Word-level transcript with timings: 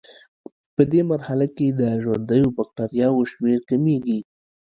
پدې 0.75 0.99
مرحله 1.11 1.47
کې 1.55 1.67
د 1.79 1.81
ژوندیو 2.03 2.53
بکټریاوو 2.57 3.29
شمېر 3.31 3.59
کمیږي. 3.69 4.19